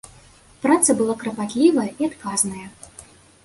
Праца 0.63 0.95
была 1.03 1.15
карпатлівая 1.25 1.87
і 1.99 2.11
адказная. 2.11 2.67